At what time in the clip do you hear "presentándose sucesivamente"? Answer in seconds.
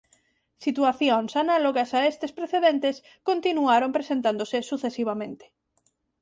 3.97-5.45